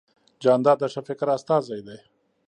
جانداد 0.43 0.77
د 0.81 0.83
ښه 0.93 1.01
فکر 1.09 1.27
استازی 1.37 1.79
دی. 1.87 1.97